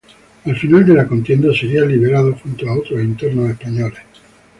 [0.45, 4.01] Al final de la contienda sería liberado, junto a otros internos españoles.